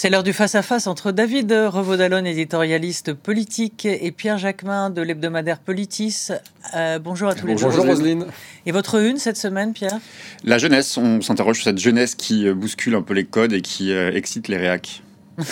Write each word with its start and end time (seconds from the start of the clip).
C'est 0.00 0.10
l'heure 0.10 0.22
du 0.22 0.32
face-à-face 0.32 0.86
entre 0.86 1.10
David 1.10 1.50
Revaudalon, 1.50 2.24
éditorialiste 2.24 3.14
politique, 3.14 3.84
et 3.84 4.12
Pierre 4.12 4.38
Jacquemin 4.38 4.90
de 4.90 5.02
l'hebdomadaire 5.02 5.58
Politis. 5.58 6.28
Euh, 6.76 7.00
bonjour 7.00 7.26
à 7.26 7.34
tous 7.34 7.48
les 7.48 7.56
deux. 7.56 7.64
Bonjour 7.64 7.84
Roselyne. 7.84 8.26
Et 8.64 8.70
votre 8.70 9.02
une 9.02 9.16
cette 9.16 9.36
semaine, 9.36 9.72
Pierre? 9.72 9.98
La 10.44 10.58
jeunesse. 10.58 10.96
On 10.98 11.20
s'interroge 11.20 11.56
sur 11.56 11.64
cette 11.64 11.78
jeunesse 11.78 12.14
qui 12.14 12.46
euh, 12.46 12.54
bouscule 12.54 12.94
un 12.94 13.02
peu 13.02 13.12
les 13.12 13.24
codes 13.24 13.52
et 13.52 13.60
qui 13.60 13.90
euh, 13.90 14.12
excite 14.14 14.46
les 14.46 14.56
réacs. 14.56 15.02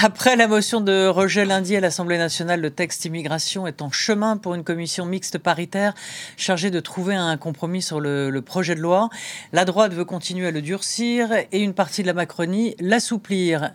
Après 0.00 0.36
la 0.36 0.48
motion 0.48 0.80
de 0.80 1.06
rejet 1.06 1.44
lundi 1.44 1.76
à 1.76 1.80
l'Assemblée 1.80 2.16
nationale, 2.16 2.62
le 2.62 2.70
texte 2.70 3.04
immigration 3.04 3.66
est 3.66 3.82
en 3.82 3.90
chemin 3.90 4.38
pour 4.38 4.54
une 4.54 4.64
commission 4.64 5.04
mixte 5.04 5.36
paritaire 5.36 5.92
chargée 6.38 6.70
de 6.70 6.80
trouver 6.80 7.14
un 7.14 7.36
compromis 7.36 7.82
sur 7.82 8.00
le, 8.00 8.40
projet 8.40 8.74
de 8.74 8.80
loi. 8.80 9.10
La 9.52 9.66
droite 9.66 9.92
veut 9.92 10.06
continuer 10.06 10.46
à 10.46 10.50
le 10.50 10.62
durcir 10.62 11.28
et 11.52 11.60
une 11.60 11.74
partie 11.74 12.00
de 12.00 12.06
la 12.06 12.14
Macronie 12.14 12.74
l'assouplir. 12.80 13.72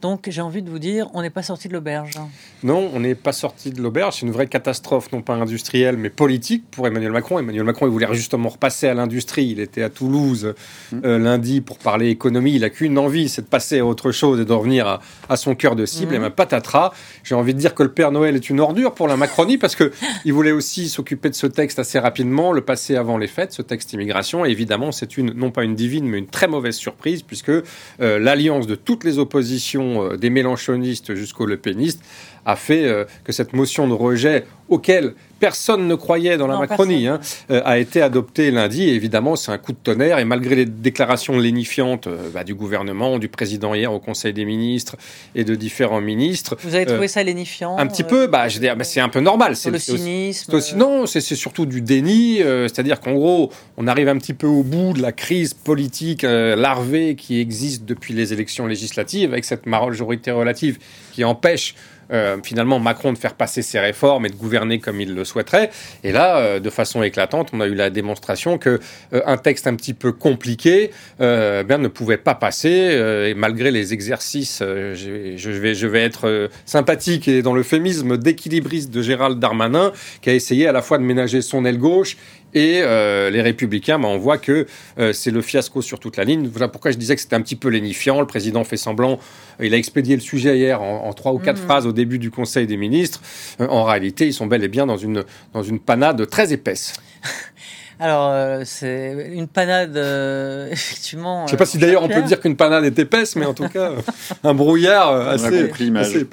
Donc 0.00 0.28
j'ai 0.30 0.40
envie 0.40 0.62
de 0.62 0.70
vous 0.70 0.78
dire, 0.78 1.08
on 1.12 1.20
n'est 1.20 1.30
pas 1.30 1.42
sorti 1.42 1.68
de 1.68 1.74
l'auberge. 1.74 2.14
Non, 2.62 2.90
on 2.94 3.00
n'est 3.00 3.14
pas 3.14 3.32
sorti 3.32 3.70
de 3.70 3.82
l'auberge. 3.82 4.16
C'est 4.18 4.26
une 4.26 4.32
vraie 4.32 4.46
catastrophe, 4.46 5.12
non 5.12 5.20
pas 5.20 5.34
industrielle, 5.34 5.98
mais 5.98 6.08
politique 6.08 6.64
pour 6.70 6.86
Emmanuel 6.86 7.12
Macron. 7.12 7.38
Emmanuel 7.38 7.64
Macron, 7.64 7.86
il 7.86 7.92
voulait 7.92 8.08
justement 8.12 8.48
repasser 8.48 8.88
à 8.88 8.94
l'industrie. 8.94 9.50
Il 9.50 9.60
était 9.60 9.82
à 9.82 9.90
Toulouse 9.90 10.54
mmh. 10.92 11.00
euh, 11.04 11.18
lundi 11.18 11.60
pour 11.60 11.78
parler 11.78 12.08
économie. 12.08 12.54
Il 12.54 12.62
n'a 12.62 12.70
qu'une 12.70 12.96
envie, 12.96 13.28
c'est 13.28 13.42
de 13.42 13.48
passer 13.48 13.80
à 13.80 13.84
autre 13.84 14.12
chose 14.12 14.40
et 14.40 14.46
de 14.46 14.52
revenir 14.52 14.86
à, 14.86 15.00
à 15.28 15.36
son 15.36 15.54
cœur 15.58 15.76
de 15.76 15.84
cible. 15.84 16.14
Et 16.14 16.18
ma 16.18 16.30
patatras, 16.30 16.92
j'ai 17.24 17.34
envie 17.34 17.52
de 17.52 17.58
dire 17.58 17.74
que 17.74 17.82
le 17.82 17.90
Père 17.92 18.12
Noël 18.12 18.34
est 18.34 18.48
une 18.48 18.60
ordure 18.60 18.94
pour 18.94 19.08
la 19.08 19.16
Macronie 19.16 19.58
parce 19.58 19.76
que 19.76 19.92
il 20.24 20.32
voulait 20.32 20.52
aussi 20.52 20.88
s'occuper 20.88 21.28
de 21.28 21.34
ce 21.34 21.46
texte 21.46 21.78
assez 21.78 21.98
rapidement, 21.98 22.52
le 22.52 22.62
passer 22.62 22.96
avant 22.96 23.18
les 23.18 23.26
fêtes, 23.26 23.52
ce 23.52 23.62
texte 23.62 23.92
immigration. 23.92 24.46
Et 24.46 24.50
évidemment, 24.50 24.92
c'est 24.92 25.18
une 25.18 25.32
non 25.32 25.50
pas 25.50 25.64
une 25.64 25.74
divine, 25.74 26.06
mais 26.06 26.18
une 26.18 26.26
très 26.26 26.48
mauvaise 26.48 26.76
surprise 26.76 27.22
puisque 27.22 27.50
euh, 27.50 27.64
l'alliance 28.00 28.66
de 28.66 28.74
toutes 28.74 29.04
les 29.04 29.18
oppositions, 29.18 30.04
euh, 30.04 30.16
des 30.16 30.30
mélanchonistes 30.30 31.14
jusqu'aux 31.14 31.46
lepénistes, 31.46 32.02
a 32.46 32.56
fait 32.56 32.86
euh, 32.86 33.04
que 33.24 33.32
cette 33.32 33.52
motion 33.52 33.88
de 33.88 33.92
rejet 33.92 34.46
auquel 34.68 35.14
personne 35.38 35.86
ne 35.86 35.94
croyait 35.94 36.36
dans 36.36 36.46
la 36.46 36.58
Macronie, 36.58 37.06
hein, 37.06 37.20
euh, 37.50 37.60
a 37.64 37.78
été 37.78 38.02
adoptée 38.02 38.50
lundi. 38.50 38.84
Et 38.84 38.94
évidemment, 38.94 39.36
c'est 39.36 39.52
un 39.52 39.58
coup 39.58 39.72
de 39.72 39.78
tonnerre. 39.78 40.18
Et 40.18 40.24
malgré 40.24 40.54
les 40.54 40.64
déclarations 40.64 41.38
lénifiantes 41.38 42.06
euh, 42.06 42.30
bah, 42.32 42.44
du 42.44 42.54
gouvernement, 42.54 43.18
du 43.18 43.28
président 43.28 43.74
hier 43.74 43.92
au 43.92 44.00
Conseil 44.00 44.32
des 44.32 44.44
ministres 44.44 44.96
et 45.34 45.44
de 45.44 45.54
différents 45.54 46.00
ministres. 46.00 46.56
Vous 46.62 46.74
avez 46.74 46.86
trouvé 46.86 47.08
ça 47.08 47.22
lénifiant 47.22 47.76
Un 47.78 47.86
petit 47.86 48.04
peu. 48.04 48.26
Bah, 48.26 48.48
je 48.48 48.58
bah, 48.60 48.84
c'est 48.84 49.00
un 49.00 49.08
peu 49.08 49.20
normal. 49.20 49.56
C'est 49.56 49.70
le 49.70 49.78
cynisme. 49.78 50.54
Aussi, 50.54 50.76
non, 50.76 51.06
c'est 51.06 51.20
surtout 51.20 51.66
du 51.66 51.80
déni. 51.80 52.38
C'est-à-dire 52.38 53.00
qu'en 53.00 53.12
gros, 53.12 53.50
on 53.76 53.86
arrive 53.86 54.08
un 54.08 54.18
petit 54.18 54.34
peu 54.34 54.46
au 54.46 54.62
bout 54.62 54.92
de 54.92 55.02
la 55.02 55.12
crise 55.12 55.54
politique 55.54 56.22
larvée 56.22 57.14
qui 57.14 57.40
existe 57.40 57.84
depuis 57.84 58.14
les 58.14 58.32
élections 58.32 58.66
législatives, 58.66 59.32
avec 59.32 59.44
cette 59.44 59.66
majorité 59.66 60.30
relative 60.30 60.78
qui 61.12 61.24
empêche 61.24 61.74
euh, 62.12 62.38
finalement 62.42 62.78
Macron 62.78 63.12
de 63.12 63.18
faire 63.18 63.34
passer 63.34 63.62
ses 63.62 63.78
réformes 63.78 64.26
et 64.26 64.28
de 64.30 64.34
gouverner 64.34 64.78
comme 64.78 65.00
il 65.00 65.14
le 65.14 65.24
souhaiterait. 65.24 65.70
Et 66.04 66.12
là, 66.12 66.38
euh, 66.38 66.60
de 66.60 66.70
façon 66.70 67.02
éclatante, 67.02 67.50
on 67.52 67.60
a 67.60 67.66
eu 67.66 67.74
la 67.74 67.90
démonstration 67.90 68.58
que 68.58 68.80
euh, 69.12 69.20
un 69.26 69.36
texte 69.36 69.66
un 69.66 69.74
petit 69.74 69.94
peu 69.94 70.12
compliqué 70.12 70.90
bien, 71.18 71.78
ne 71.78 71.88
pouvait 71.88 72.16
pas 72.16 72.34
passer. 72.34 72.68
et 72.68 73.34
malgré 73.34 73.70
les 73.70 73.92
exercices, 73.92 74.58
je, 74.60 75.34
je, 75.36 75.50
vais, 75.50 75.74
je 75.74 75.86
vais 75.86 76.02
être 76.02 76.48
sympathique 76.64 77.28
et 77.28 77.42
dans 77.42 77.54
l'euphémisme 77.54 78.16
d'équilibriste 78.16 78.90
de 78.90 79.02
Gérald 79.02 79.38
Darmanin, 79.38 79.92
qui 80.20 80.30
a 80.30 80.34
essayé 80.34 80.66
à 80.66 80.72
la 80.72 80.82
fois 80.82 80.98
de 80.98 81.02
ménager 81.02 81.42
son 81.42 81.64
aile 81.64 81.78
gauche 81.78 82.16
et 82.54 82.80
euh, 82.82 83.30
les 83.30 83.42
républicains, 83.42 83.98
bah, 83.98 84.08
on 84.08 84.18
voit 84.18 84.38
que 84.38 84.66
euh, 84.98 85.12
c'est 85.12 85.30
le 85.30 85.42
fiasco 85.42 85.82
sur 85.82 86.00
toute 86.00 86.16
la 86.16 86.24
ligne. 86.24 86.48
Voilà 86.48 86.68
pourquoi 86.68 86.90
je 86.90 86.96
disais 86.96 87.14
que 87.14 87.20
c'était 87.20 87.36
un 87.36 87.42
petit 87.42 87.56
peu 87.56 87.68
lénifiant. 87.68 88.20
Le 88.20 88.26
président 88.26 88.64
fait 88.64 88.76
semblant, 88.76 89.18
euh, 89.60 89.66
il 89.66 89.74
a 89.74 89.76
expédié 89.76 90.16
le 90.16 90.22
sujet 90.22 90.56
hier 90.56 90.80
en, 90.80 91.12
trois 91.12 91.32
ou 91.32 91.38
quatre 91.38 91.60
mhm. 91.60 91.66
phrases 91.66 91.86
au 91.86 91.92
début 91.92 92.18
du 92.18 92.30
Conseil 92.30 92.66
des 92.66 92.76
ministres. 92.76 93.20
en 93.58 93.84
réalité, 93.84 94.26
ils 94.26 94.32
sont 94.32 94.46
bel 94.46 94.64
et 94.64 94.68
bien 94.68 94.86
dans 94.86 94.96
une, 94.96 95.24
dans 95.52 95.62
une 95.62 95.78
panade 95.78 96.26
très 96.28 96.52
épaisse. 96.52 96.94
Alors, 98.00 98.64
c'est 98.64 99.32
une 99.32 99.48
panade, 99.48 99.96
effectivement. 100.70 101.40
Je 101.40 101.44
ne 101.46 101.50
sais 101.50 101.56
pas 101.56 101.66
si 101.66 101.78
d'ailleurs 101.78 102.04
on 102.04 102.08
peut 102.08 102.22
dire 102.22 102.40
qu'une 102.40 102.56
panade 102.56 102.84
est 102.84 102.98
épaisse, 102.98 103.34
mais 103.34 103.44
en 103.44 103.54
tout 103.54 103.68
cas, 103.68 103.90
un 104.44 104.54
brouillard 104.54 105.12
assez, 105.28 105.68
assez, 105.96 106.26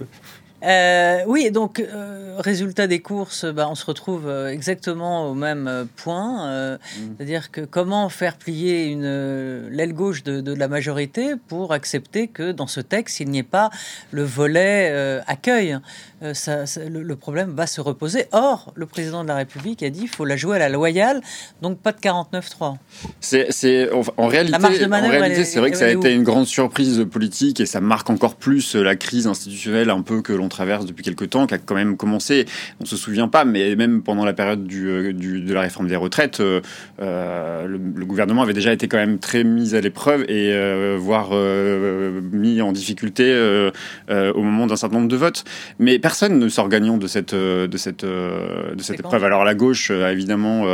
euh, 0.66 1.24
oui, 1.28 1.52
donc 1.52 1.80
euh, 1.80 2.38
résultat 2.40 2.88
des 2.88 3.00
courses, 3.00 3.46
bah, 3.46 3.68
on 3.70 3.76
se 3.76 3.86
retrouve 3.86 4.28
euh, 4.28 4.48
exactement 4.48 5.30
au 5.30 5.36
même 5.36 5.88
point, 5.96 6.48
euh, 6.48 6.78
mm. 6.78 7.02
c'est-à-dire 7.18 7.52
que 7.52 7.62
comment 7.62 8.10
faire 8.10 8.38
plier 8.38 8.86
une 8.86 9.70
l'aile 9.70 9.94
gauche 9.94 10.24
de, 10.24 10.42
de, 10.42 10.54
la 10.54 10.68
majorité 10.68 11.34
pour 11.48 11.72
accepter 11.72 12.28
que 12.28 12.52
dans 12.52 12.68
ce 12.68 12.82
texte 12.82 13.20
il 13.20 13.30
n'y 13.30 13.40
ait 13.40 13.44
pas 13.44 13.70
le 14.12 14.24
volet 14.24 15.22
accueil. 15.28 15.78
Ça, 16.34 16.64
le, 16.90 17.16
problème 17.16 17.52
va 17.56 17.68
se 17.68 17.82
reposer. 17.82 18.26
Or, 18.32 18.74
le 18.76 18.86
président 18.86 19.24
de 19.24 19.28
la 19.30 19.36
République 19.36 19.84
a 19.84 19.90
dit 19.90 20.02
qu'il 20.02 20.10
faut 20.10 20.26
la 20.26 20.36
jouer 20.36 20.58
à 20.58 20.60
la 20.60 20.70
loyale, 20.70 21.22
donc 21.62 21.80
pas 21.80 21.92
de 21.92 22.00
49-3. 22.00 22.76
C'est 23.20 23.90
en 24.18 24.28
réalité, 24.28 24.58
réalité, 24.58 25.46
c'est 25.46 25.60
vrai 25.60 25.72
que 25.72 25.78
ça 25.78 25.86
a 25.86 25.90
été 25.90 26.14
une 26.14 26.24
grande 26.24 26.48
surprise 26.48 27.06
politique 27.12 27.60
et 27.60 27.66
ça 27.66 27.82
marque 27.82 28.10
encore 28.10 28.36
plus 28.36 28.76
la 28.76 28.96
crise 28.96 29.28
institutionnelle 29.28 29.90
un 29.90 30.02
peu 30.02 30.22
que 30.22 30.34
l'on 30.34 30.50
traverse 30.50 30.86
depuis 30.86 31.04
quelques 31.04 31.30
temps, 31.30 31.48
qui 31.48 31.54
a 31.54 31.58
quand 31.58 31.76
même 31.76 31.98
commencé, 31.98 32.46
on 32.80 32.86
se 32.86 32.98
souvient 32.98 33.28
pas, 33.28 33.46
mais 33.46 33.76
même 33.76 34.02
pendant 34.04 34.26
la 34.26 34.34
période 34.34 34.66
du, 34.66 34.88
euh, 34.88 35.14
du 35.14 35.42
de 35.42 35.54
la 35.54 35.62
réforme 35.62 35.88
des 35.88 35.96
retraites, 35.96 36.40
euh, 36.40 36.62
euh, 37.02 37.68
le, 37.68 38.06
gouvernement 38.06 38.44
avait 38.44 38.54
déjà 38.54 38.72
été 38.72 38.88
quand 38.88 38.98
même 38.98 39.20
très 39.20 39.44
mis 39.44 39.76
à 39.76 39.82
l'épreuve 39.82 40.24
et 40.24 40.54
euh, 40.54 40.96
voire 41.00 41.30
euh, 41.34 42.22
mis 42.32 42.62
en 42.62 42.72
difficulté 42.72 43.16
au 44.10 44.42
moment 44.42 44.68
d'un 44.68 44.76
certain 44.76 44.98
nombre 44.98 45.08
de 45.08 45.16
votes. 45.16 45.44
Mais 45.80 46.00
personne 46.00 46.15
ne 46.24 46.50
sort 46.50 46.70
gagnant 46.70 46.98
de 46.98 47.08
cette 47.08 47.36
de 47.36 47.78
cette 47.78 48.06
de 48.06 48.82
cette 48.82 49.00
épreuve. 49.00 49.24
Alors 49.24 49.44
la 49.44 49.56
gauche 49.56 49.92
a 49.92 50.12
évidemment 50.12 50.66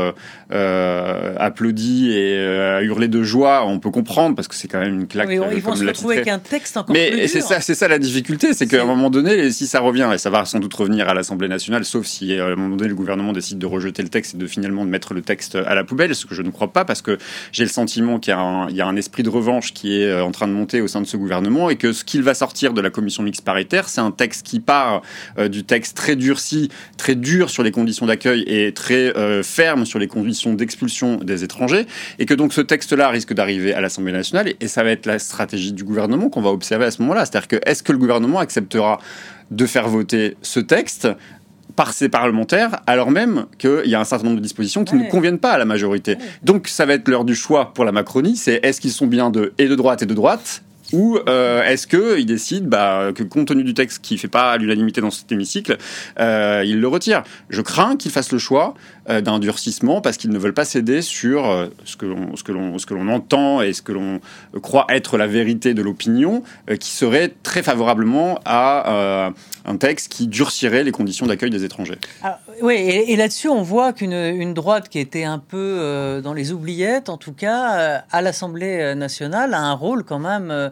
applaudi 0.49 2.11
et 2.11 2.37
a 2.37 2.81
hurlé 2.81 3.07
de 3.07 3.23
joie. 3.23 3.65
On 3.65 3.79
peut 3.79 3.91
comprendre 3.91 4.35
parce 4.35 4.47
que 4.47 4.55
c'est 4.55 4.67
quand 4.67 4.79
même 4.79 5.01
une 5.01 5.07
claque. 5.07 5.29
Oui, 5.29 5.39
ils 5.53 5.61
vont 5.61 5.75
se 5.75 5.85
retrouver 5.85 6.17
avec 6.17 6.27
un 6.27 6.39
texte 6.39 6.77
encore 6.77 6.93
mais 6.93 7.09
plus 7.09 7.17
Mais 7.17 7.27
c'est 7.27 7.41
ça, 7.41 7.61
c'est 7.61 7.75
ça 7.75 7.87
la 7.87 7.99
difficulté, 7.99 8.53
c'est 8.53 8.67
qu'à 8.67 8.81
un 8.81 8.85
moment 8.85 9.09
donné, 9.09 9.51
si 9.51 9.67
ça 9.67 9.79
revient, 9.79 10.09
et 10.13 10.17
ça 10.17 10.29
va 10.29 10.45
sans 10.45 10.59
doute 10.59 10.73
revenir 10.73 11.09
à 11.09 11.13
l'Assemblée 11.13 11.47
nationale, 11.47 11.85
sauf 11.85 12.05
si 12.05 12.33
à 12.39 12.45
un 12.45 12.55
moment 12.55 12.75
donné 12.75 12.89
le 12.89 12.95
gouvernement 12.95 13.33
décide 13.33 13.59
de 13.59 13.65
rejeter 13.65 14.03
le 14.03 14.09
texte 14.09 14.35
et 14.35 14.37
de 14.37 14.47
finalement 14.47 14.85
de 14.85 14.89
mettre 14.89 15.13
le 15.13 15.21
texte 15.21 15.55
à 15.55 15.75
la 15.75 15.83
poubelle, 15.83 16.15
ce 16.15 16.25
que 16.25 16.35
je 16.35 16.41
ne 16.41 16.49
crois 16.49 16.71
pas, 16.71 16.85
parce 16.85 17.01
que 17.01 17.17
j'ai 17.51 17.63
le 17.63 17.69
sentiment 17.69 18.19
qu'il 18.19 18.31
y, 18.31 18.81
a 18.81 18.87
un 18.87 18.95
esprit 18.95 19.23
de 19.23 19.29
revanche 19.29 19.73
qui 19.73 20.01
est 20.01 20.07
euh, 20.07 20.23
en 20.23 20.31
train 20.31 20.47
de 20.47 20.53
monter 20.53 20.81
au 20.81 20.87
sein 20.87 21.01
de 21.01 21.07
ce 21.07 21.17
gouvernement, 21.17 21.69
et 21.69 21.75
que 21.75 21.93
ce 21.93 22.03
qu'il 22.03 22.23
va 22.23 22.33
sortir 22.33 22.73
de 22.73 22.81
la 22.81 22.89
commission 22.89 23.23
mixte 23.23 23.43
paritaire, 23.43 23.89
c'est 23.89 24.01
un 24.01 24.11
texte 24.11 24.45
qui 24.45 24.59
part 24.59 25.01
euh, 25.37 25.47
du 25.47 25.63
texte 25.63 25.95
très 25.95 26.15
durci, 26.15 26.69
très 26.97 27.15
dur 27.15 27.49
sur 27.49 27.63
les 27.63 27.71
conditions 27.71 28.05
d'accueil 28.05 28.43
et 28.47 28.71
très 28.73 29.15
euh, 29.17 29.43
ferme 29.43 29.85
sur 29.85 29.99
les 29.99 30.07
conditions 30.07 30.53
d'expulsion 30.53 31.17
des 31.17 31.43
étrangers, 31.43 31.85
et 32.19 32.25
que 32.25 32.33
donc 32.33 32.53
ce 32.53 32.61
texte-là 32.61 33.09
risque 33.09 33.33
d'arriver 33.33 33.73
à 33.73 33.81
l'Assemblée 33.81 34.13
nationale, 34.13 34.47
et, 34.47 34.55
et 34.59 34.67
ça 34.67 34.83
va 34.83 34.91
être 34.91 35.05
la 35.05 35.19
stratégie 35.19 35.73
du 35.73 35.83
gouvernement 35.83 36.29
qu'on 36.29 36.41
va 36.41 36.49
observer 36.49 36.85
à 36.85 36.91
ce 36.91 37.01
moment-là. 37.01 37.25
C'est-à-dire 37.25 37.47
que 37.47 37.59
est-ce 37.65 37.83
que 37.83 37.91
le 37.91 37.97
gouvernement 37.97 38.39
acceptera 38.39 38.99
de 39.51 39.65
faire 39.65 39.87
voter 39.87 40.37
ce 40.41 40.59
texte 40.59 41.07
par 41.75 41.93
ces 41.93 42.09
parlementaires, 42.09 42.81
alors 42.85 43.11
même 43.11 43.45
qu'il 43.57 43.85
y 43.85 43.95
a 43.95 43.99
un 43.99 44.03
certain 44.03 44.25
nombre 44.25 44.37
de 44.37 44.43
dispositions 44.43 44.83
qui 44.83 44.95
ne 44.95 45.09
conviennent 45.09 45.39
pas 45.39 45.51
à 45.51 45.57
la 45.57 45.65
majorité? 45.65 46.17
Donc 46.43 46.67
ça 46.67 46.85
va 46.85 46.93
être 46.93 47.07
l'heure 47.07 47.25
du 47.25 47.35
choix 47.35 47.73
pour 47.73 47.85
la 47.85 47.91
Macronie, 47.91 48.35
c'est 48.35 48.59
est-ce 48.63 48.81
qu'ils 48.81 48.91
sont 48.91 49.07
bien 49.07 49.29
de 49.29 49.53
et 49.57 49.67
de 49.67 49.75
droite 49.75 50.01
et 50.01 50.05
de 50.05 50.13
droite 50.13 50.63
ou 50.93 51.17
euh, 51.27 51.63
est-ce 51.63 51.87
qu'ils 51.87 52.25
décident 52.25 52.67
bah, 52.67 53.11
que 53.13 53.23
compte 53.23 53.47
tenu 53.47 53.63
du 53.63 53.73
texte 53.73 53.99
qui 54.01 54.15
ne 54.15 54.19
fait 54.19 54.27
pas 54.27 54.57
l'unanimité 54.57 55.01
dans 55.01 55.11
cet 55.11 55.31
hémicycle, 55.31 55.77
euh, 56.19 56.63
ils 56.65 56.79
le 56.79 56.87
retirent 56.87 57.23
Je 57.49 57.61
crains 57.61 57.95
qu'ils 57.95 58.11
fassent 58.11 58.31
le 58.31 58.39
choix 58.39 58.73
euh, 59.09 59.21
d'un 59.21 59.39
durcissement 59.39 60.01
parce 60.01 60.17
qu'ils 60.17 60.31
ne 60.31 60.37
veulent 60.37 60.53
pas 60.53 60.65
céder 60.65 61.01
sur 61.01 61.49
euh, 61.49 61.67
ce 61.85 61.95
que 61.95 62.93
l'on 62.93 63.07
entend 63.09 63.61
et 63.61 63.73
ce 63.73 63.81
que 63.81 63.91
l'on 63.91 64.19
croit 64.61 64.85
être 64.89 65.17
la 65.17 65.27
vérité 65.27 65.73
de 65.73 65.81
l'opinion, 65.81 66.43
qui 66.79 66.89
serait 66.89 67.33
très 67.43 67.63
favorablement 67.63 68.39
à 68.45 69.31
un 69.65 69.77
texte 69.77 70.11
qui 70.11 70.27
durcirait 70.27 70.83
les 70.83 70.91
conditions 70.91 71.25
d'accueil 71.25 71.49
des 71.49 71.63
étrangers. 71.63 71.97
Ah, 72.23 72.39
oui, 72.61 72.75
et, 72.75 73.15
là-dessus, 73.15 73.49
on 73.49 73.61
voit 73.61 73.93
qu'une 73.93 74.13
une 74.13 74.53
droite 74.53 74.89
qui 74.89 74.99
était 74.99 75.23
un 75.23 75.39
peu 75.39 76.21
dans 76.23 76.33
les 76.33 76.51
oubliettes, 76.51 77.09
en 77.09 77.17
tout 77.17 77.33
cas, 77.33 78.03
à 78.11 78.21
l'Assemblée 78.21 78.95
nationale, 78.95 79.53
a 79.53 79.61
un 79.61 79.73
rôle 79.73 80.03
quand 80.03 80.19
même 80.19 80.71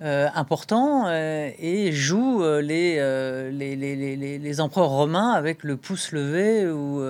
euh, 0.00 0.28
important 0.36 1.06
euh, 1.08 1.50
et 1.58 1.90
joue 1.90 2.44
euh, 2.44 2.62
les, 2.62 2.94
les, 3.50 3.96
les, 3.96 4.38
les, 4.38 4.60
empereurs 4.60 4.90
romains 4.90 5.32
avec 5.32 5.64
le 5.64 5.76
pouce 5.76 6.12
levé 6.12 6.70
ou, 6.70 7.02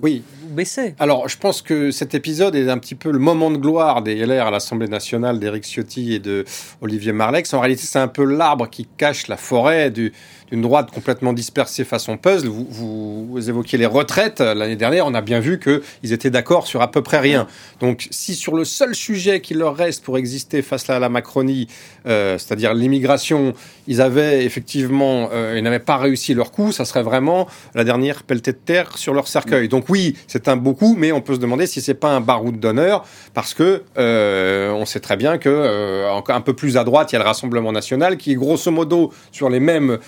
oui. 0.00 0.22
baissé. 0.50 0.94
Alors, 1.00 1.28
je 1.28 1.36
pense 1.36 1.60
que 1.60 1.90
cet 1.90 2.14
épisode 2.14 2.54
est 2.54 2.70
un 2.70 2.78
petit 2.78 2.94
peu 2.94 3.10
le 3.10 3.18
moment 3.18 3.50
de 3.50 3.56
gloire 3.56 4.00
des 4.00 4.14
LR 4.14 4.46
à 4.46 4.50
l'Assemblée 4.52 4.86
nationale 4.86 5.40
d'Éric 5.40 5.64
Ciotti 5.64 6.14
et 6.14 6.18
de 6.20 6.44
Olivier 6.80 7.10
Marlex. 7.10 7.52
En 7.52 7.58
réalité, 7.58 7.82
c'est 7.84 7.98
un 7.98 8.06
peu 8.06 8.24
l'arbre 8.24 8.70
qui 8.70 8.86
cache 8.96 9.26
la 9.26 9.36
forêt 9.36 9.90
du, 9.90 10.12
d'une 10.52 10.62
droite 10.62 10.92
complètement 10.92 11.32
dispersée 11.32 11.84
façon 11.84 12.16
puzzle. 12.16 12.48
Vous, 12.48 12.66
vous, 12.70 13.50
évoquiez 13.50 13.76
les 13.76 13.86
retraites. 13.86 14.38
L'année 14.40 14.76
dernière, 14.76 15.06
on 15.06 15.14
a 15.14 15.20
bien 15.20 15.40
vu 15.40 15.58
qu'ils 15.58 16.12
étaient 16.12 16.30
d'accord 16.30 16.68
sur 16.68 16.80
à 16.80 16.90
peu 16.92 17.02
près 17.02 17.18
rien. 17.18 17.48
Donc, 17.80 18.06
si 18.12 18.36
sur 18.36 18.54
le 18.54 18.64
seul 18.64 18.94
sujet 18.94 19.40
qui 19.40 19.54
leur 19.54 19.74
reste 19.74 20.04
pour 20.04 20.16
exister 20.16 20.62
face 20.62 20.88
à 20.90 21.00
la 21.00 21.08
Macronie, 21.08 21.66
c'est-à-dire 22.04 22.74
l'immigration, 22.74 23.54
ils 23.86 24.00
avaient 24.00 24.44
effectivement, 24.44 25.30
ils 25.54 25.62
n'avaient 25.62 25.78
pas 25.78 25.96
réussi 25.96 26.34
leur 26.34 26.52
coup, 26.52 26.72
ça 26.72 26.84
serait 26.84 27.02
vraiment 27.02 27.46
la 27.74 27.84
dernière 27.84 28.22
pelletée 28.22 28.52
de 28.52 28.58
terre 28.58 28.96
sur 28.98 29.14
leur 29.14 29.28
cercueil. 29.28 29.68
Donc 29.68 29.86
oui, 29.88 30.16
c'est 30.26 30.48
un 30.48 30.56
beau 30.56 30.74
coup, 30.74 30.96
mais 30.98 31.12
on 31.12 31.20
peut 31.20 31.34
se 31.34 31.40
demander 31.40 31.66
si 31.66 31.80
c'est 31.80 31.94
pas 31.94 32.10
un 32.10 32.20
baroud 32.20 32.58
d'honneur, 32.58 33.04
parce 33.32 33.54
que 33.54 33.82
on 33.96 34.84
sait 34.86 35.00
très 35.00 35.16
bien 35.16 35.38
que 35.38 36.04
un 36.28 36.40
peu 36.40 36.54
plus 36.54 36.76
à 36.76 36.84
droite, 36.84 37.12
il 37.12 37.14
y 37.14 37.16
a 37.16 37.20
le 37.20 37.24
Rassemblement 37.24 37.72
national 37.72 38.16
qui 38.16 38.32
est 38.32 38.36
grosso 38.36 38.70
modo 38.70 39.12
sur 39.32 39.48
les 39.48 39.60
mêmes 39.60 39.98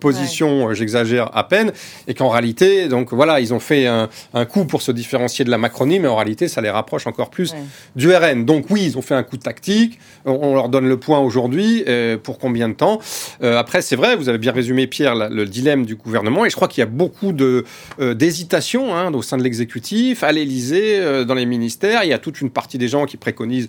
positions, 0.00 0.72
j'exagère 0.74 1.30
à 1.34 1.44
peine, 1.44 1.72
et 2.06 2.14
qu'en 2.14 2.28
réalité, 2.28 2.88
donc 2.88 3.12
voilà, 3.12 3.40
ils 3.40 3.54
ont 3.54 3.60
fait 3.60 3.86
un, 3.86 4.08
coup 4.44 4.64
pour 4.64 4.82
se 4.82 4.92
différencier 4.92 5.44
de 5.44 5.50
la 5.50 5.58
Macronie, 5.58 5.98
mais 5.98 6.08
en 6.08 6.16
réalité, 6.16 6.48
ça 6.48 6.60
les 6.60 6.70
rapproche 6.70 7.06
encore 7.06 7.30
plus 7.30 7.54
du 7.96 8.14
RN. 8.14 8.44
Donc 8.44 8.66
oui, 8.70 8.84
ils 8.84 8.98
ont 8.98 9.02
fait 9.02 9.14
un 9.14 9.22
coup 9.22 9.36
tactique. 9.36 9.98
On, 10.24 10.54
leur 10.54 10.68
donne 10.68 10.88
le 10.88 10.98
point 10.98 11.18
aujourd'hui. 11.30 11.84
Euh, 11.86 12.16
pour 12.16 12.38
combien 12.38 12.68
de 12.68 12.74
temps? 12.74 12.98
Euh, 13.42 13.56
Après, 13.56 13.82
c'est 13.82 13.94
vrai, 13.94 14.16
vous 14.16 14.28
avez 14.28 14.38
bien 14.38 14.52
résumé, 14.52 14.88
Pierre, 14.88 15.14
le 15.14 15.46
dilemme 15.46 15.86
du 15.86 15.94
gouvernement. 15.94 16.44
Et 16.44 16.50
je 16.50 16.56
crois 16.56 16.66
qu'il 16.66 16.80
y 16.80 16.82
a 16.82 16.90
beaucoup 16.90 17.32
euh, 17.40 18.14
d'hésitation 18.14 18.94
hein, 18.94 19.14
au 19.14 19.22
sein 19.22 19.38
de 19.38 19.44
l'exécutif, 19.44 20.24
à 20.24 20.32
l'Élysée, 20.32 21.24
dans 21.24 21.34
les 21.34 21.46
ministères. 21.46 22.02
Il 22.02 22.08
y 22.08 22.12
a 22.12 22.18
toute 22.18 22.40
une 22.40 22.50
partie 22.50 22.78
des 22.78 22.88
gens 22.88 23.06
qui 23.06 23.16
préconisent, 23.16 23.68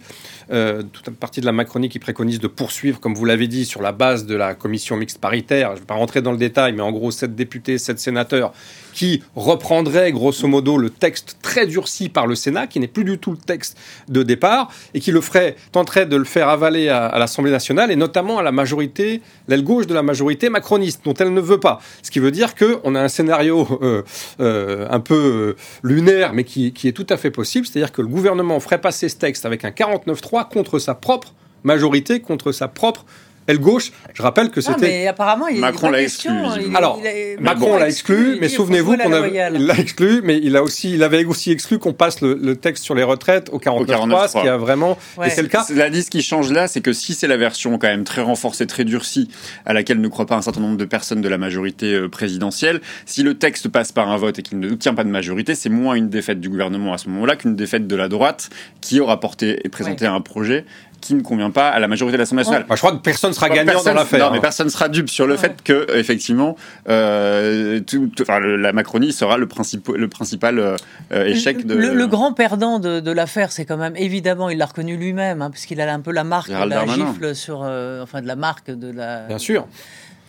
toute 0.49 1.07
une 1.07 1.15
partie 1.15 1.41
de 1.41 1.45
la 1.45 1.51
Macronie 1.51 1.89
qui 1.89 1.99
préconise 1.99 2.39
de 2.39 2.47
poursuivre, 2.47 2.99
comme 2.99 3.13
vous 3.13 3.25
l'avez 3.25 3.47
dit, 3.47 3.65
sur 3.65 3.81
la 3.81 3.91
base 3.91 4.25
de 4.25 4.35
la 4.35 4.55
commission 4.55 4.97
mixte 4.97 5.19
paritaire. 5.19 5.69
Je 5.69 5.75
ne 5.75 5.79
vais 5.81 5.85
pas 5.85 5.93
rentrer 5.95 6.21
dans 6.21 6.31
le 6.31 6.37
détail, 6.37 6.73
mais 6.73 6.81
en 6.81 6.91
gros, 6.91 7.11
sept 7.11 7.35
députés, 7.35 7.77
sept 7.77 7.99
sénateurs 7.99 8.53
qui 8.93 9.23
reprendrait 9.35 10.11
grosso 10.11 10.47
modo 10.47 10.77
le 10.77 10.89
texte 10.89 11.37
très 11.41 11.65
durci 11.65 12.09
par 12.09 12.27
le 12.27 12.35
Sénat, 12.35 12.67
qui 12.67 12.79
n'est 12.79 12.87
plus 12.87 13.03
du 13.03 13.17
tout 13.17 13.31
le 13.31 13.37
texte 13.37 13.77
de 14.09 14.23
départ, 14.23 14.71
et 14.93 14.99
qui 14.99 15.11
le 15.11 15.21
ferait, 15.21 15.55
tenterait 15.71 16.05
de 16.05 16.15
le 16.15 16.23
faire 16.23 16.49
avaler 16.49 16.89
à, 16.89 17.17
l'Assemblée 17.17 17.50
et 17.89 17.95
notamment 17.95 18.37
à 18.37 18.43
la 18.43 18.51
majorité, 18.51 19.21
l'aile 19.47 19.63
gauche 19.63 19.87
de 19.87 19.93
la 19.93 20.03
majorité 20.03 20.49
macroniste, 20.49 21.01
dont 21.03 21.13
elle 21.13 21.33
ne 21.33 21.41
veut 21.41 21.59
pas. 21.59 21.79
Ce 22.03 22.11
qui 22.11 22.19
veut 22.19 22.31
dire 22.31 22.55
qu'on 22.55 22.95
a 22.95 23.01
un 23.01 23.07
scénario 23.07 23.67
euh, 23.81 24.03
euh, 24.39 24.87
un 24.89 24.99
peu 24.99 25.15
euh, 25.15 25.55
lunaire, 25.83 26.33
mais 26.33 26.43
qui, 26.43 26.73
qui 26.73 26.87
est 26.87 26.91
tout 26.91 27.07
à 27.09 27.17
fait 27.17 27.31
possible, 27.31 27.65
c'est-à-dire 27.65 27.91
que 27.91 28.01
le 28.01 28.07
gouvernement 28.07 28.59
ferait 28.59 28.81
passer 28.81 29.09
ce 29.09 29.17
texte 29.17 29.45
avec 29.45 29.65
un 29.65 29.69
49-3 29.69 30.49
contre 30.49 30.79
sa 30.79 30.95
propre 30.95 31.33
majorité, 31.63 32.19
contre 32.19 32.51
sa 32.51 32.67
propre 32.67 33.05
elle 33.47 33.59
gauche. 33.59 33.91
Je 34.13 34.21
rappelle 34.21 34.49
que 34.49 34.61
c'était. 34.61 34.87
Mais 34.87 35.07
apparemment, 35.07 35.47
il 35.47 35.59
Macron 35.59 35.89
l'a 35.89 36.01
exclu. 36.01 36.31
Alors, 36.75 37.01
Macron 37.39 37.77
l'a 37.77 37.87
exclu, 37.87 38.37
mais 38.39 38.49
souvenez-vous 38.49 38.97
qu'on 38.97 39.09
l'a 39.09 39.79
exclu, 39.79 40.21
mais 40.23 40.39
il 40.41 40.55
a 40.55 40.63
aussi, 40.63 40.93
il 40.93 41.03
avait 41.03 41.25
aussi 41.25 41.51
exclu 41.51 41.79
qu'on 41.79 41.93
passe 41.93 42.21
le, 42.21 42.55
texte 42.55 42.83
sur 42.83 42.95
les 42.95 43.03
retraites 43.03 43.49
au 43.51 43.59
49.3, 43.59 44.27
ce 44.27 44.41
qui 44.41 44.47
a 44.47 44.57
vraiment. 44.57 44.97
Et 45.25 45.29
c'est 45.29 45.41
le 45.41 45.47
cas. 45.47 45.65
La 45.73 45.89
dit, 45.89 46.03
ce 46.03 46.09
qui 46.09 46.21
change 46.21 46.51
là, 46.51 46.67
c'est 46.67 46.81
que 46.81 46.93
si 46.93 47.13
c'est 47.13 47.27
la 47.27 47.37
version 47.37 47.77
quand 47.77 47.87
même 47.87 48.03
très 48.03 48.21
renforcée, 48.21 48.67
très 48.67 48.83
durcie, 48.83 49.29
à 49.65 49.73
laquelle 49.73 50.01
ne 50.01 50.07
croit 50.07 50.25
pas 50.25 50.35
un 50.35 50.41
certain 50.41 50.61
nombre 50.61 50.77
de 50.77 50.85
personnes 50.85 51.21
de 51.21 51.29
la 51.29 51.37
majorité 51.37 51.93
euh, 51.93 52.09
présidentielle, 52.09 52.81
si 53.05 53.23
le 53.23 53.35
texte 53.35 53.69
passe 53.69 53.91
par 53.91 54.09
un 54.09 54.17
vote 54.17 54.39
et 54.39 54.41
qu'il 54.43 54.59
ne 54.59 54.69
tient 54.75 54.93
pas 54.93 55.03
de 55.03 55.09
majorité, 55.09 55.55
c'est 55.55 55.69
moins 55.69 55.95
une 55.95 56.09
défaite 56.09 56.39
du 56.39 56.49
gouvernement 56.49 56.93
à 56.93 56.97
ce 56.97 57.09
moment-là 57.09 57.35
qu'une 57.35 57.55
défaite 57.55 57.87
de 57.87 57.95
la 57.95 58.07
droite 58.07 58.49
qui 58.81 58.99
aura 58.99 59.19
porté 59.19 59.59
et 59.63 59.69
présenté 59.69 60.05
un 60.05 60.21
projet 60.21 60.65
qui 61.01 61.15
ne 61.15 61.21
convient 61.21 61.51
pas 61.51 61.69
à 61.69 61.79
la 61.79 61.87
majorité 61.87 62.15
de 62.15 62.21
l'Assemblée 62.21 62.43
nationale. 62.43 62.65
je 62.69 62.75
crois 62.75 62.91
que 62.91 62.97
personne 62.97 63.33
sera 63.33 63.49
gagnant 63.49 63.83
dans 63.83 63.93
l'affaire. 63.93 64.27
Non, 64.27 64.31
mais 64.31 64.39
personne 64.39 64.69
sera 64.69 64.87
dupe 64.87 65.09
sur 65.09 65.27
le 65.27 65.35
fait 65.35 65.61
que, 65.63 65.87
effectivement, 65.97 66.55
euh, 66.87 67.81
la 68.29 68.71
Macronie 68.71 69.11
sera 69.11 69.37
le, 69.37 69.47
le 69.95 70.07
principal 70.07 70.59
euh, 70.59 71.25
échec 71.25 71.65
de. 71.65 71.73
Le, 71.75 72.07
grand 72.07 72.33
perdant 72.33 72.79
de, 72.79 73.11
l'affaire, 73.11 73.51
c'est 73.51 73.65
quand 73.65 73.77
même 73.77 73.95
évidemment, 73.95 74.49
il 74.49 74.57
l'a 74.57 74.67
reconnu 74.67 74.95
lui-même, 74.95 75.41
hein, 75.41 75.49
parce 75.49 75.65
qu'il 75.65 75.81
a 75.81 75.91
un 75.91 75.99
peu 75.99 76.11
la 76.11 76.23
marque 76.23 76.49
de 76.49 76.69
la 76.69 76.85
gifle 76.85 77.35
sur, 77.35 77.63
euh, 77.63 78.03
enfin 78.03 78.21
de 78.21 78.27
la 78.27 78.35
marque 78.35 78.71
de 78.71 78.91
la. 78.91 79.27
Bien 79.27 79.39
sûr. 79.39 79.67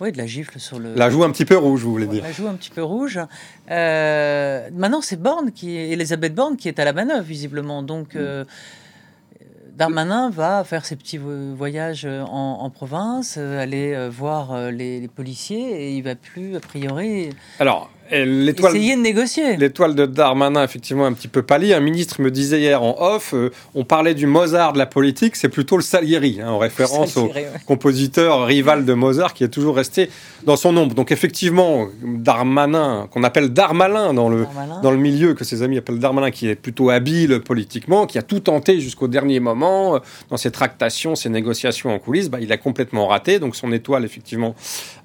Oui, 0.01 0.11
de 0.11 0.19
la 0.19 0.27
gifle 0.27 0.59
sur 0.59 0.81
le. 0.81 0.95
La 0.97 1.11
joue 1.11 1.23
un 1.23 1.31
petit 1.31 1.45
peu 1.45 1.57
rouge, 1.57 1.83
vous 1.83 1.93
voulez 1.93 2.07
dire. 2.07 2.25
La 2.25 2.33
joue 2.33 2.49
un 2.49 2.55
petit 2.55 2.71
peu 2.71 2.83
rouge. 2.83 3.21
maintenant, 3.69 5.03
c'est 5.03 5.21
Borne 5.21 5.53
qui, 5.53 5.77
Elisabeth 5.77 6.35
Borne 6.35 6.57
qui 6.57 6.69
est 6.69 6.79
à 6.79 6.85
la 6.85 6.93
manœuvre 6.93 7.23
visiblement, 7.25 7.83
donc. 7.83 8.15
Mm. 8.15 8.45
Darmanin 9.77 10.29
va 10.29 10.65
faire 10.65 10.85
ses 10.85 10.97
petits 10.97 11.19
voyages 11.19 12.07
en, 12.07 12.69
province, 12.71 13.37
euh, 13.39 13.59
aller 13.59 13.95
euh, 13.95 14.11
voir 14.11 14.53
euh, 14.53 14.71
les, 14.71 15.01
les, 15.01 15.09
policiers 15.09 15.89
et 15.89 15.97
il 15.97 16.03
va 16.03 16.15
plus, 16.15 16.57
a 16.57 16.61
priori. 16.61 17.31
Alors, 17.59 17.91
Essayer 18.13 18.97
de 18.97 19.01
négocier. 19.01 19.57
L'étoile 19.57 19.95
de 19.95 20.05
Darmanin, 20.05 20.63
effectivement, 20.63 21.07
un 21.07 21.15
petit 21.15 21.29
peu 21.29 21.43
pâlie. 21.43 21.73
Un 21.73 21.81
ministre 21.81 22.21
me 22.21 22.31
disait 22.31 22.61
hier 22.61 22.83
en 22.83 22.97
off, 23.01 23.33
euh, 23.33 23.51
on 23.75 23.85
parlait 23.85 24.15
du 24.15 24.27
Mozart 24.27 24.75
de 24.75 24.79
la 24.79 24.87
politique, 24.87 25.35
c'est 25.37 25.49
plutôt 25.49 25.77
le 25.77 25.83
Salieri, 25.83 26.41
hein, 26.43 26.51
en 26.51 26.59
référence 26.59 27.17
au 27.17 27.31
compositeur 27.67 28.45
rival 28.45 28.85
de 28.85 28.93
Mozart 28.93 29.33
qui 29.33 29.45
est 29.45 29.49
toujours 29.49 29.77
resté 29.77 30.11
dans 30.45 30.57
son 30.57 30.77
ombre. 30.77 30.95
Donc 30.95 31.11
effectivement, 31.11 31.87
Darmanin, 32.03 33.09
qu'on 33.11 33.23
appelle 33.23 33.49
Darmalin 33.49 34.13
dans 34.13 34.29
le, 34.29 34.47
dans 34.83 34.91
le 34.91 34.99
milieu, 34.99 35.35
que 35.35 35.45
ses 35.45 35.63
amis 35.63 35.79
appellent 35.79 35.99
Darmanin, 35.99 36.31
qui 36.31 36.49
est 36.49 36.55
plutôt 36.55 36.91
habile 36.91 37.41
politiquement, 37.41 38.07
qui 38.07 38.19
a 38.19 38.23
tout 38.23 38.41
tenté 38.41 38.81
jusqu'au 38.81 39.09
dernier 39.09 39.41
moment, 39.41 39.97
euh, 39.97 39.99
dans 40.29 40.37
ses 40.37 40.51
tractations, 40.51 41.15
ses 41.15 41.31
négociations 41.31 41.95
en 41.95 41.99
coulisses, 41.99 42.29
bah, 42.29 42.39
il 42.41 42.53
a 42.53 42.59
complètement 42.59 43.07
raté. 43.07 43.39
Donc 43.39 43.57
son 43.57 43.73
étoile, 43.73 44.05
effectivement, 44.05 44.55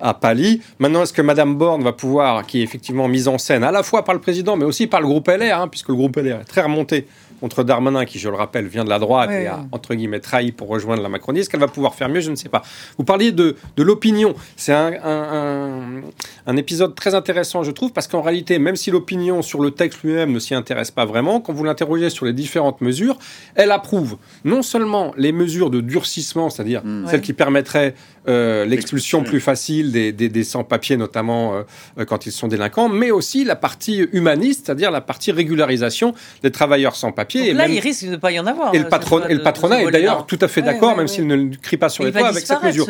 a 0.02 0.14
pâli. 0.14 0.62
Maintenant, 0.80 1.04
est-ce 1.04 1.14
que 1.14 1.22
Madame 1.22 1.56
Borne 1.56 1.84
va 1.84 1.94
pouvoir, 1.94 2.46
qui 2.46 2.60
est 2.60 2.64
effectivement 2.64 2.97
mise 3.08 3.28
en 3.28 3.38
scène 3.38 3.64
à 3.64 3.72
la 3.72 3.84
fois 3.84 4.04
par 4.04 4.16
le 4.16 4.22
président, 4.22 4.56
mais 4.56 4.66
aussi 4.66 4.88
par 4.88 5.02
le 5.02 5.08
groupe 5.08 5.28
LR, 5.28 5.62
hein, 5.62 5.68
puisque 5.68 5.90
le 5.90 5.96
groupe 5.96 6.16
LR 6.16 6.42
est 6.42 6.46
très 6.46 6.62
remonté 6.62 7.06
contre 7.40 7.64
Darmanin, 7.64 8.06
qui, 8.06 8.20
je 8.20 8.30
le 8.30 8.36
rappelle, 8.36 8.68
vient 8.68 8.84
de 8.84 8.90
la 8.90 9.00
droite 9.00 9.32
et 9.32 9.48
a, 9.48 9.66
entre 9.72 9.94
guillemets, 9.96 10.20
trahi 10.20 10.52
pour 10.52 10.68
rejoindre 10.68 11.04
la 11.04 11.10
Macronie. 11.10 11.40
Est-ce 11.40 11.50
qu'elle 11.50 11.60
va 11.60 11.68
pouvoir 11.68 11.96
faire 11.96 12.10
mieux 12.10 12.20
Je 12.20 12.32
ne 12.32 12.36
sais 12.36 12.50
pas. 12.50 12.64
Vous 12.98 13.04
parliez 13.04 13.32
de, 13.32 13.56
de 13.76 13.84
l'opinion. 13.84 14.36
C'est 14.56 14.74
un, 14.74 14.94
un, 15.04 16.02
un, 16.48 16.58
épisode 16.58 16.96
très 16.96 17.16
intéressant, 17.16 17.64
je 17.64 17.72
trouve, 17.72 17.92
parce 17.92 18.08
qu'en 18.08 18.22
réalité, 18.22 18.60
même 18.60 18.76
si 18.76 18.92
l'opinion 18.92 19.42
sur 19.42 19.62
le 19.62 19.72
texte 19.72 20.04
lui-même 20.04 20.32
ne 20.32 20.40
s'y 20.40 20.56
intéresse 20.56 20.92
pas 20.92 21.06
vraiment, 21.06 21.40
quand 21.40 21.54
vous 21.54 21.64
l'interrogez 21.64 22.10
sur 22.10 22.26
les 22.26 22.34
différentes 22.34 22.82
mesures, 22.82 23.18
elle 23.56 23.72
approuve 23.72 24.18
non 24.44 24.62
seulement 24.62 25.14
les 25.18 25.32
mesures 25.32 25.70
de 25.70 25.82
durcissement, 25.82 26.50
c'est-à-dire 26.50 26.82
hmm. 26.84 27.08
celles 27.08 27.22
qui 27.22 27.34
permettraient 27.34 27.94
euh, 28.28 28.66
l'expulsion 28.66 29.24
plus 29.24 29.40
facile 29.40 29.92
des, 29.92 30.12
des, 30.12 30.30
des 30.30 30.44
sans-papiers, 30.44 30.98
notamment 30.98 31.64
euh, 31.98 32.06
quand 32.06 32.26
ils 32.26 32.32
sont 32.32 32.48
délinquants, 32.48 32.90
mais 32.90 33.12
aussi 33.12 33.44
la 33.44 33.56
partie 33.56 34.08
humaniste, 34.12 34.66
c'est-à-dire 34.66 34.92
la 34.92 35.02
partie 35.02 35.32
régularisation 35.32 36.14
des 36.44 36.52
travailleurs 36.52 36.96
sans-papiers 36.96 37.27
et 37.36 37.54
là, 37.54 37.68
il 37.68 37.80
risque 37.80 38.06
de 38.06 38.12
ne 38.12 38.16
pas 38.18 38.32
y 38.32 38.40
en 38.40 38.48
avoir. 38.48 38.74
Et 38.74 38.80
le, 38.80 38.88
patron, 38.88 39.22
et 39.28 39.34
le 39.34 39.42
patronat 39.42 39.84
est 39.84 39.92
d'ailleurs 39.92 40.26
tout 40.26 40.40
à 40.42 40.48
fait 40.48 40.62
d'accord, 40.62 40.96
même 40.96 41.08
s'il 41.08 41.28
ne 41.28 41.56
crie 41.56 41.78
pas 41.78 41.90
sur 41.90 42.04
les 42.04 42.12
toits 42.12 42.28
avec 42.28 42.46
cette 42.46 42.64
mesure. 42.64 42.88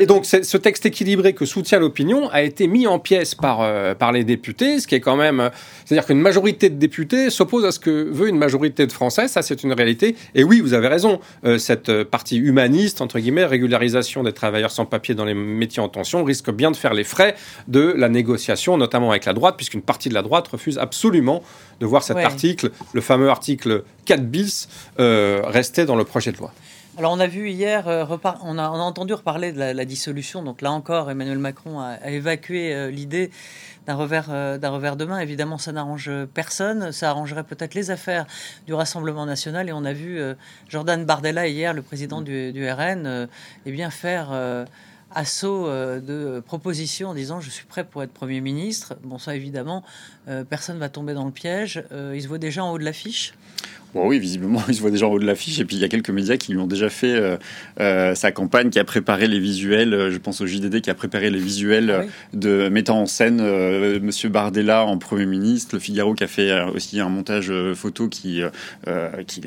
Et 0.00 0.06
donc, 0.06 0.24
ce 0.26 0.56
texte 0.56 0.86
équilibré 0.86 1.32
que 1.32 1.44
soutient 1.44 1.78
l'opinion 1.78 2.28
a 2.30 2.42
été 2.42 2.66
mis 2.66 2.86
en 2.86 2.98
pièces 2.98 3.34
par, 3.34 3.60
euh, 3.60 3.94
par 3.94 4.12
les 4.12 4.24
députés, 4.24 4.80
ce 4.80 4.86
qui 4.86 4.94
est 4.94 5.00
quand 5.00 5.16
même. 5.16 5.40
Euh, 5.40 5.48
c'est-à-dire 5.84 6.06
qu'une 6.06 6.20
majorité 6.20 6.70
de 6.70 6.76
députés 6.76 7.30
s'oppose 7.30 7.64
à 7.64 7.72
ce 7.72 7.78
que 7.78 8.08
veut 8.10 8.28
une 8.28 8.38
majorité 8.38 8.86
de 8.86 8.92
Français, 8.92 9.28
ça 9.28 9.42
c'est 9.42 9.62
une 9.62 9.72
réalité. 9.72 10.16
Et 10.34 10.44
oui, 10.44 10.60
vous 10.60 10.74
avez 10.74 10.88
raison, 10.88 11.20
euh, 11.44 11.58
cette 11.58 12.04
partie 12.04 12.36
humaniste, 12.36 13.00
entre 13.00 13.18
guillemets, 13.18 13.44
régularisation 13.44 14.22
des 14.22 14.32
travailleurs 14.32 14.70
sans 14.70 14.84
papier 14.84 15.14
dans 15.14 15.24
les 15.24 15.34
métiers 15.34 15.82
en 15.82 15.88
tension, 15.88 16.24
risque 16.24 16.50
bien 16.50 16.70
de 16.70 16.76
faire 16.76 16.94
les 16.94 17.04
frais 17.04 17.34
de 17.68 17.94
la 17.96 18.08
négociation, 18.08 18.76
notamment 18.76 19.10
avec 19.10 19.24
la 19.24 19.32
droite, 19.32 19.56
puisqu'une 19.56 19.82
partie 19.82 20.08
de 20.08 20.14
la 20.14 20.22
droite 20.22 20.48
refuse 20.48 20.78
absolument 20.78 21.42
de 21.80 21.86
voir 21.86 22.02
cet 22.02 22.16
article, 22.16 22.70
le 22.92 23.00
fameux 23.00 23.28
article 23.28 23.65
4 24.04 24.22
bis, 24.22 24.68
euh, 24.98 25.42
rester 25.44 25.84
dans 25.84 25.96
le 25.96 26.04
projet 26.04 26.32
de 26.32 26.38
loi. 26.38 26.52
Alors 26.98 27.12
on 27.12 27.20
a 27.20 27.26
vu 27.26 27.50
hier, 27.50 27.88
euh, 27.88 28.06
on, 28.42 28.56
a, 28.58 28.68
entendu 28.68 29.12
reparler 29.12 29.52
de 29.52 29.58
la, 29.58 29.84
dissolution. 29.84 30.42
Donc 30.42 30.62
là 30.62 30.72
encore, 30.72 31.10
Emmanuel 31.10 31.38
Macron 31.38 31.78
a, 31.80 31.98
évacué 32.10 32.74
euh, 32.74 32.90
l'idée 32.90 33.30
d'un 33.86 33.94
revers, 33.94 34.58
d'un 34.58 34.70
revers 34.70 34.96
de 34.96 35.04
main. 35.04 35.20
Évidemment, 35.20 35.58
ça 35.58 35.72
n'arrange 35.72 36.10
personne. 36.34 36.90
Ça 36.90 37.10
arrangerait 37.10 37.44
peut-être 37.44 37.74
les 37.74 37.90
affaires 37.90 38.26
du 38.66 38.74
Rassemblement 38.74 39.26
national. 39.26 39.68
Et 39.68 39.72
on 39.72 39.84
a 39.84 39.92
vu 39.92 40.18
Jordan 40.68 41.04
Bardella 41.04 41.46
hier, 41.46 41.72
le 41.72 41.82
président 41.82 42.20
du, 42.20 42.52
du 42.52 42.68
RN, 42.68 43.28
eh 43.64 43.70
bien 43.70 43.90
faire 43.90 44.32
assaut 45.14 45.66
euh, 45.66 46.00
de 46.00 46.40
propositions 46.40 47.10
en 47.10 47.14
disant 47.14 47.40
je 47.40 47.50
suis 47.50 47.66
prêt 47.66 47.84
pour 47.84 48.02
être 48.02 48.12
Premier 48.12 48.40
ministre. 48.40 48.96
Bon, 49.02 49.18
ça 49.18 49.34
évidemment, 49.34 49.84
euh, 50.28 50.44
personne 50.44 50.78
va 50.78 50.88
tomber 50.88 51.14
dans 51.14 51.24
le 51.24 51.30
piège. 51.30 51.82
Euh, 51.92 52.12
il 52.14 52.22
se 52.22 52.28
voit 52.28 52.38
déjà 52.38 52.64
en 52.64 52.72
haut 52.72 52.78
de 52.78 52.84
l'affiche 52.84 53.34
oui, 53.94 54.18
visiblement, 54.18 54.62
il 54.68 54.74
se 54.74 54.80
voit 54.80 54.90
déjà 54.90 55.06
en 55.06 55.10
haut 55.10 55.18
de 55.18 55.26
l'affiche. 55.26 55.58
Et 55.58 55.64
puis, 55.64 55.76
il 55.76 55.80
y 55.80 55.84
a 55.84 55.88
quelques 55.88 56.10
médias 56.10 56.36
qui 56.36 56.52
lui 56.52 56.58
ont 56.58 56.66
déjà 56.66 56.88
fait 56.88 57.14
euh, 57.14 57.36
euh, 57.80 58.14
sa 58.14 58.32
campagne, 58.32 58.70
qui 58.70 58.78
a 58.78 58.84
préparé 58.84 59.28
les 59.28 59.38
visuels. 59.38 59.94
Euh, 59.94 60.10
je 60.10 60.18
pense 60.18 60.40
au 60.40 60.46
JDD, 60.46 60.80
qui 60.80 60.90
a 60.90 60.94
préparé 60.94 61.30
les 61.30 61.38
visuels 61.38 61.90
ah 61.90 62.04
de 62.32 62.68
mettant 62.68 63.00
en 63.00 63.06
scène 63.06 63.40
Monsieur 64.00 64.28
Bardella 64.28 64.84
en 64.84 64.98
Premier 64.98 65.26
ministre. 65.26 65.74
Le 65.74 65.80
Figaro, 65.80 66.14
qui 66.14 66.24
a 66.24 66.26
fait 66.26 66.52
aussi 66.74 67.00
un 67.00 67.08
montage 67.08 67.52
photo 67.74 68.08
qui, 68.08 68.42
qui, 69.26 69.40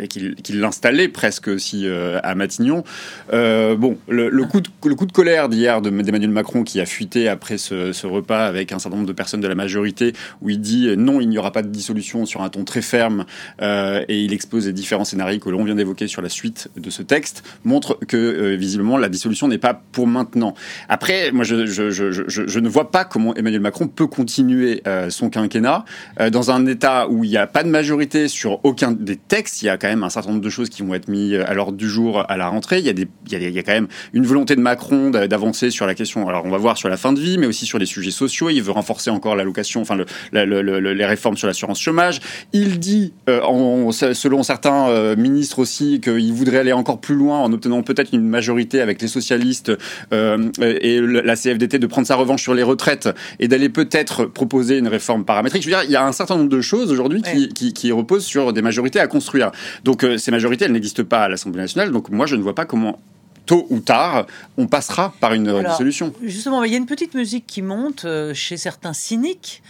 qui, 0.43 0.53
l'installait 0.53 1.07
presque 1.07 1.47
aussi 1.47 1.87
à 1.87 2.35
Matignon. 2.35 2.83
bon, 3.31 3.97
le, 4.07 4.43
coup 4.45 4.61
de, 4.61 4.69
le 4.85 4.95
coup 4.95 5.05
de 5.05 5.11
colère 5.11 5.49
d'hier 5.49 5.81
d'Emmanuel 5.81 6.29
Macron, 6.29 6.63
qui 6.63 6.79
a 6.79 6.85
fuité 6.85 7.27
après 7.27 7.57
ce, 7.57 7.91
ce, 7.91 8.07
repas 8.07 8.45
avec 8.45 8.71
un 8.71 8.79
certain 8.79 8.97
nombre 8.97 9.07
de 9.07 9.13
personnes 9.13 9.41
de 9.41 9.47
la 9.47 9.55
majorité, 9.55 10.13
où 10.41 10.49
il 10.49 10.59
dit 10.59 10.95
non, 10.97 11.21
il 11.21 11.29
n'y 11.29 11.37
aura 11.37 11.51
pas 11.51 11.61
de 11.61 11.69
dissolution 11.69 12.25
sur 12.25 12.41
un 12.41 12.49
ton 12.49 12.63
très 12.63 12.81
ferme. 12.81 13.25
et 13.61 14.21
il 14.21 14.28
expose 14.33 14.67
les 14.67 14.73
différents 14.73 15.05
scénarios 15.05 15.39
que 15.39 15.49
l'on 15.49 15.63
vient 15.63 15.75
d'évoquer 15.75 16.07
sur 16.07 16.21
la 16.21 16.29
suite 16.29 16.69
de 16.75 16.89
ce 16.89 17.01
texte, 17.01 17.43
montre 17.63 17.99
que 18.07 18.55
visiblement 18.55 18.97
la 18.97 19.09
dissolution 19.09 19.47
n'est 19.47 19.57
pas 19.57 19.73
pour 19.73 20.07
maintenant. 20.07 20.53
Après, 20.87 21.31
moi, 21.31 21.43
je, 21.43 21.65
je, 21.65 22.59
ne 22.59 22.69
vois 22.69 22.91
pas 22.91 23.05
comment 23.05 23.35
Emmanuel 23.35 23.61
Macron 23.61 23.87
peut 23.87 24.07
continuer 24.07 24.81
son 25.09 25.29
quinquennat 25.29 25.85
dans 26.31 26.51
un 26.51 26.65
État 26.65 27.07
où 27.09 27.23
il 27.23 27.29
n'y 27.29 27.37
a 27.37 27.47
pas 27.47 27.63
de 27.63 27.69
majorité 27.69 28.27
sur 28.27 28.63
aucun 28.63 28.91
des 28.91 29.15
textes. 29.15 29.61
Il 29.61 29.65
y 29.65 29.69
a 29.69 29.77
quand 29.77 29.87
même 29.87 30.03
un 30.03 30.09
certain 30.09 30.29
nombre 30.29 30.43
de 30.43 30.49
choses 30.49 30.69
qui 30.69 30.83
vont 30.83 30.93
être 30.93 31.07
mises 31.07 31.35
à 31.35 31.53
l'ordre 31.53 31.77
du 31.77 31.89
jour 31.89 32.25
à 32.29 32.37
la 32.37 32.47
rentrée. 32.47 32.79
Il 32.79 32.85
y 32.85 32.89
a, 32.89 32.93
des, 32.93 33.07
il 33.27 33.33
y 33.33 33.35
a, 33.35 33.39
il 33.39 33.53
y 33.53 33.59
a 33.59 33.63
quand 33.63 33.73
même 33.73 33.87
une 34.13 34.25
volonté 34.25 34.55
de 34.55 34.61
Macron 34.61 35.09
d'avancer 35.09 35.69
sur 35.69 35.85
la 35.85 35.95
question. 35.95 36.27
Alors, 36.27 36.45
on 36.45 36.49
va 36.49 36.57
voir 36.57 36.77
sur 36.77 36.89
la 36.89 36.97
fin 36.97 37.13
de 37.13 37.19
vie, 37.19 37.37
mais 37.37 37.47
aussi 37.47 37.65
sur 37.65 37.79
les 37.79 37.85
sujets 37.85 38.11
sociaux. 38.11 38.49
Il 38.49 38.61
veut 38.61 38.71
renforcer 38.71 39.09
encore 39.09 39.35
l'allocation, 39.35 39.81
enfin, 39.81 39.95
le, 39.95 40.93
les 40.93 41.05
réformes 41.05 41.37
sur 41.37 41.47
l'assurance 41.47 41.79
chômage. 41.79 42.19
Il 42.53 42.79
dit, 42.79 43.13
euh, 43.29 43.41
en, 43.41 43.91
selon 44.19 44.43
certains 44.43 44.89
euh, 44.89 45.15
ministres 45.15 45.59
aussi, 45.59 45.99
qu'il 46.01 46.33
voudrait 46.33 46.59
aller 46.59 46.73
encore 46.73 46.99
plus 46.99 47.15
loin 47.15 47.39
en 47.39 47.51
obtenant 47.51 47.81
peut-être 47.81 48.13
une 48.13 48.27
majorité 48.27 48.81
avec 48.81 49.01
les 49.01 49.07
socialistes 49.07 49.71
euh, 50.13 50.51
et 50.61 51.01
la 51.01 51.35
CFDT 51.35 51.79
de 51.79 51.87
prendre 51.87 52.05
sa 52.05 52.15
revanche 52.15 52.41
sur 52.41 52.53
les 52.53 52.63
retraites 52.63 53.09
et 53.39 53.47
d'aller 53.47 53.69
peut-être 53.69 54.25
proposer 54.25 54.77
une 54.77 54.87
réforme 54.87 55.25
paramétrique. 55.25 55.63
Je 55.63 55.69
veux 55.69 55.75
dire, 55.75 55.83
il 55.83 55.91
y 55.91 55.95
a 55.95 56.05
un 56.05 56.11
certain 56.11 56.37
nombre 56.37 56.49
de 56.49 56.61
choses 56.61 56.91
aujourd'hui 56.91 57.21
qui, 57.21 57.49
qui, 57.49 57.73
qui, 57.73 57.91
reposent 57.91 58.25
sur 58.25 58.53
des 58.53 58.61
majorités 58.61 58.99
à 58.99 59.07
construire. 59.07 59.51
Donc 59.83 60.05
ces 60.17 60.31
majorités, 60.31 60.65
elles 60.65 60.71
n'existent 60.71 61.03
pas 61.03 61.23
à 61.23 61.29
l'Assemblée 61.29 61.61
nationale. 61.61 61.91
Donc 61.91 62.09
moi, 62.09 62.25
je 62.25 62.35
ne 62.35 62.41
vois 62.41 62.55
pas 62.55 62.65
comment 62.65 62.99
tôt 63.45 63.65
ou 63.71 63.79
tard, 63.79 64.27
on 64.57 64.67
passera 64.67 65.13
par 65.19 65.33
une 65.33 65.63
dissolution. 65.63 66.13
Justement, 66.23 66.63
il 66.63 66.71
y 66.71 66.75
a 66.75 66.77
une 66.77 66.85
petite 66.85 67.15
musique 67.15 67.47
qui 67.47 67.63
monte 67.63 68.05
chez 68.33 68.57
certains 68.57 68.93
cyniques 68.93 69.63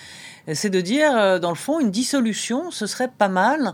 c'est 0.54 0.70
de 0.70 0.82
dire, 0.82 1.16
euh, 1.16 1.40
dans 1.40 1.50
le 1.50 1.56
fond, 1.56 1.80
une 1.80 1.92
dissolution, 1.92 2.72
ce 2.72 2.86
serait 2.86 3.10
pas 3.10 3.30
mal 3.30 3.74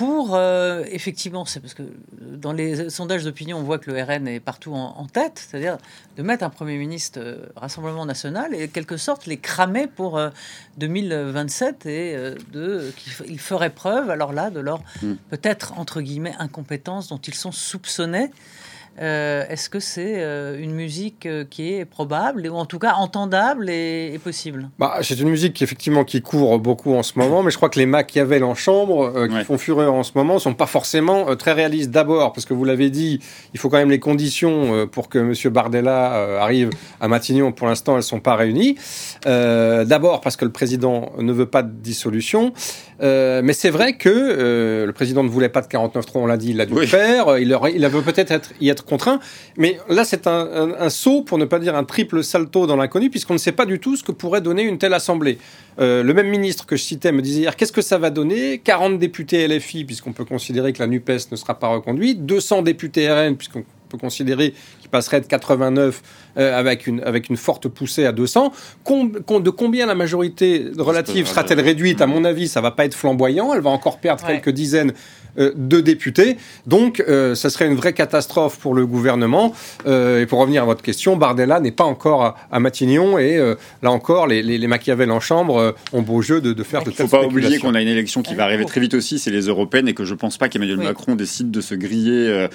pour, 0.00 0.34
euh, 0.34 0.82
effectivement, 0.90 1.44
c'est 1.44 1.60
parce 1.60 1.74
que 1.74 1.82
dans 2.18 2.54
les 2.54 2.88
sondages 2.88 3.22
d'opinion, 3.22 3.58
on 3.58 3.62
voit 3.62 3.78
que 3.78 3.90
le 3.90 4.02
RN 4.02 4.26
est 4.26 4.40
partout 4.40 4.72
en, 4.72 5.06
tête, 5.12 5.46
c'est-à-dire 5.46 5.76
de 6.16 6.22
mettre 6.22 6.42
un 6.42 6.48
Premier 6.48 6.78
ministre 6.78 7.20
euh, 7.22 7.44
Rassemblement 7.54 8.06
national 8.06 8.54
et, 8.54 8.68
quelque 8.68 8.96
sorte, 8.96 9.26
les 9.26 9.36
cramer 9.36 9.88
pour 9.88 10.18
2027 10.78 11.84
et 11.84 12.16
de 12.50 12.90
qu'ils 12.96 13.38
feraient 13.38 13.68
preuve, 13.68 14.08
alors 14.08 14.32
là, 14.32 14.48
de 14.48 14.60
leur 14.60 14.82
hmm. 15.02 15.16
peut-être, 15.28 15.78
entre 15.78 16.00
guillemets, 16.00 16.34
incompétence 16.38 17.08
dont 17.08 17.18
ils 17.18 17.34
sont 17.34 17.52
soupçonnés. 17.52 18.30
Euh, 19.00 19.44
est-ce 19.48 19.70
que 19.70 19.80
c'est 19.80 20.16
euh, 20.16 20.60
une 20.60 20.72
musique 20.72 21.24
euh, 21.24 21.44
qui 21.48 21.72
est 21.72 21.86
probable, 21.86 22.46
ou 22.46 22.56
en 22.56 22.66
tout 22.66 22.78
cas 22.78 22.94
entendable 22.94 23.70
et, 23.70 24.18
possible? 24.22 24.68
Bah, 24.78 24.98
C'est 25.00 25.18
une 25.18 25.30
musique 25.30 25.54
qui, 25.54 25.64
effectivement 25.64 26.04
qui 26.04 26.20
court 26.20 26.58
beaucoup 26.58 26.94
en 26.94 27.02
ce 27.02 27.18
moment, 27.18 27.42
mais 27.42 27.50
je 27.50 27.56
crois 27.56 27.70
que 27.70 27.78
les 27.78 27.86
Machiavel 27.86 28.44
en 28.44 28.54
chambre, 28.54 29.26
qui 29.28 29.44
font 29.44 29.56
fureur 29.56 29.94
en 29.94 30.02
ce 30.02 30.12
moment, 30.14 30.38
sont 30.38 30.52
pas 30.52 30.66
forcément 30.66 31.34
très 31.36 31.52
réalistes. 31.52 31.90
D'abord, 31.90 32.32
parce 32.32 32.44
que 32.44 32.52
vous 32.52 32.64
l'avez 32.64 32.90
dit, 32.90 33.20
il 33.54 33.60
faut 33.60 33.70
quand 33.70 33.78
même 33.78 33.90
les 33.90 33.98
conditions 33.98 34.86
pour 34.88 35.08
que 35.08 35.18
M. 35.18 35.52
Bardella 35.52 36.40
arrive 36.40 36.70
à 37.00 37.08
Matignon. 37.08 37.52
Pour 37.52 37.68
l'instant, 37.68 37.96
elles 37.96 38.02
sont 38.02 38.20
pas 38.20 38.36
réunies. 38.36 38.76
D'abord, 39.24 40.20
parce 40.20 40.36
que 40.36 40.44
le 40.44 40.52
président 40.52 41.12
ne 41.18 41.32
veut 41.32 41.46
pas 41.46 41.62
de 41.62 41.72
dissolution. 41.72 42.52
mais 43.00 43.52
c'est 43.52 43.70
vrai 43.70 43.94
que 43.94 44.84
le 44.86 44.92
président 44.92 45.22
ne 45.22 45.28
voulait 45.28 45.48
pas 45.48 45.62
de 45.62 45.68
49-3, 45.68 46.10
on 46.16 46.26
l'a 46.26 46.36
dit, 46.36 46.50
il 46.50 46.56
l'a 46.56 46.66
dû 46.66 46.74
le 46.74 46.86
faire. 46.86 47.38
Il, 47.38 47.52
aurait, 47.54 47.72
il 47.74 47.86
veut 47.86 48.02
peut-être 48.02 48.30
être, 48.30 48.52
y 48.60 48.68
être 48.68 48.84
contraint. 48.90 49.20
Mais 49.56 49.78
là, 49.88 50.04
c'est 50.04 50.26
un, 50.26 50.90
saut, 50.90 51.22
pour 51.22 51.38
ne 51.38 51.46
pas 51.46 51.58
dire 51.58 51.74
un 51.74 51.84
triple 51.84 52.22
salto 52.22 52.66
dans 52.66 52.76
l'inconnu, 52.76 53.08
puisqu'on 53.08 53.34
ne 53.34 53.38
sait 53.38 53.52
pas 53.52 53.64
du 53.64 53.78
tout 53.78 53.96
ce 53.96 54.02
que 54.02 54.12
pourrait 54.12 54.42
donner 54.42 54.62
une 54.62 54.76
telle 54.76 54.94
assemblée. 54.94 55.38
Euh, 55.80 56.02
le 56.02 56.12
même 56.12 56.28
ministre 56.28 56.66
que 56.66 56.76
je 56.76 56.82
citais 56.82 57.12
me 57.12 57.22
disait 57.22 57.40
hier, 57.40 57.56
qu'est-ce 57.56 57.72
que 57.72 57.82
ça 57.82 57.96
va 57.96 58.10
donner? 58.10 58.58
40 58.58 58.98
députés 58.98 59.48
LFI, 59.48 59.84
puisqu'on 59.84 60.12
peut 60.12 60.26
considérer 60.26 60.72
que 60.72 60.80
la 60.80 60.86
NUPES 60.86 61.30
ne 61.30 61.36
sera 61.36 61.58
pas 61.58 61.68
reconduite, 61.68 62.26
200 62.26 62.62
députés 62.62 63.10
RN, 63.10 63.36
puisqu'on 63.36 63.64
peut 63.88 63.98
considérer 63.98 64.54
qu'il 64.80 64.90
passerait 64.90 65.20
de 65.20 65.26
89 65.26 66.02
euh, 66.36 66.58
avec, 66.58 66.86
une, 66.86 67.00
avec 67.00 67.28
une 67.28 67.36
forte 67.36 67.68
poussée 67.68 68.06
à 68.06 68.12
200. 68.12 68.52
de 68.86 69.50
combien 69.50 69.86
la 69.86 69.94
majorité 69.94 70.66
relative 70.78 71.26
sera-t-elle 71.26 71.60
réduite? 71.60 72.00
À 72.00 72.06
mon 72.06 72.24
avis, 72.24 72.48
ça 72.48 72.60
va 72.60 72.70
pas 72.70 72.84
être 72.84 72.94
flamboyant. 72.94 73.52
Elle 73.52 73.60
va 73.60 73.70
encore 73.70 73.98
perdre 73.98 74.26
quelques 74.26 74.50
dizaines 74.50 74.92
de 75.36 75.80
députés. 75.80 76.36
Donc, 76.66 77.00
euh, 77.00 77.34
ça 77.34 77.50
serait 77.50 77.66
une 77.66 77.74
vraie 77.74 77.92
catastrophe 77.92 78.58
pour 78.58 78.74
le 78.74 78.86
gouvernement. 78.86 79.54
et 79.86 80.26
pour 80.26 80.40
revenir 80.40 80.62
à 80.62 80.66
votre 80.66 80.82
question, 80.82 81.16
Bardella 81.16 81.60
n'est 81.60 81.70
pas 81.70 81.84
encore 81.84 82.36
à, 82.50 82.60
Matignon. 82.60 83.18
Et 83.18 83.38
là 83.82 83.90
encore, 83.90 84.26
les, 84.26 84.42
les, 84.42 84.66
Machiavel 84.66 85.10
en 85.10 85.20
chambre 85.20 85.74
ont 85.92 86.02
beau 86.02 86.22
jeu 86.22 86.40
de, 86.40 86.52
de 86.52 86.62
faire 86.62 86.80
de 86.80 86.90
telles 86.90 86.96
Il 87.00 87.02
ne 87.04 87.08
faut 87.08 87.16
pas 87.16 87.26
oublier 87.26 87.58
qu'on 87.58 87.74
a 87.74 87.80
une 87.80 87.88
élection 87.88 88.22
qui 88.22 88.34
va 88.34 88.44
arriver 88.44 88.64
très 88.64 88.80
vite 88.80 88.94
aussi, 88.94 89.18
c'est 89.18 89.30
les 89.30 89.46
européennes, 89.46 89.88
et 89.88 89.94
que 89.94 90.04
je 90.04 90.14
ne 90.14 90.18
pense 90.18 90.38
pas 90.38 90.48
qu'Emmanuel 90.48 90.78
Macron 90.78 91.16
décide 91.16 91.50
de 91.50 91.60
se 91.60 91.74
griller 91.74 92.48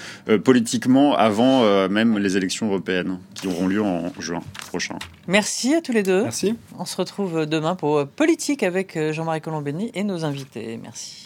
politiquement 0.44 1.16
avant 1.16 1.88
même 1.88 2.18
les 2.18 2.36
élections 2.36 2.68
européennes 2.68 3.18
qui 3.34 3.46
auront 3.48 3.66
lieu 3.66 3.82
en 3.82 4.12
juin 4.18 4.42
prochain. 4.68 4.98
Merci 5.26 5.74
à 5.74 5.80
tous 5.80 5.92
les 5.92 6.02
deux. 6.02 6.22
Merci. 6.22 6.54
On 6.78 6.84
se 6.84 6.96
retrouve 6.96 7.46
demain 7.46 7.74
pour 7.74 8.06
Politique 8.06 8.62
avec 8.62 8.98
Jean-Marie 9.12 9.40
Colombeni 9.40 9.90
et 9.94 10.04
nos 10.04 10.24
invités. 10.24 10.78
Merci. 10.82 11.25